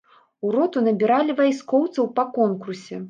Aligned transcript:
У 0.47 0.53
роту 0.55 0.81
набіралі 0.87 1.35
вайскоўцаў 1.41 2.11
па 2.17 2.23
конкурсе. 2.39 2.99